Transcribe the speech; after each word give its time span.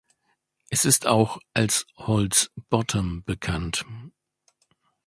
Es 0.71 0.83
ist 0.83 1.05
auch 1.05 1.37
als 1.53 1.85
Holts 1.95 2.49
Bottom 2.71 3.23
bekannt. 3.23 3.85